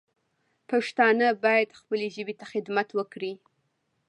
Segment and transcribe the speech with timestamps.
[0.69, 3.33] پښتانه باید خپلې ژبې ته خدمت وکړي